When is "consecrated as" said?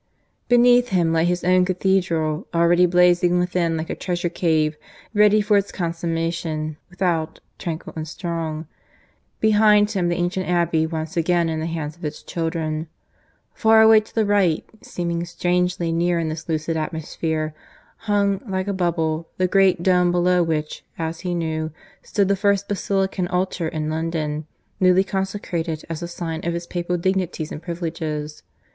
25.03-26.01